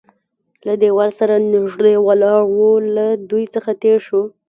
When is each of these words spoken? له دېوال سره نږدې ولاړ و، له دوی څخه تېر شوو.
له 0.65 0.73
دېوال 0.81 1.09
سره 1.19 1.33
نږدې 1.53 1.95
ولاړ 2.07 2.39
و، 2.55 2.57
له 2.95 3.05
دوی 3.29 3.45
څخه 3.55 3.71
تېر 3.81 3.97
شوو. 4.07 4.23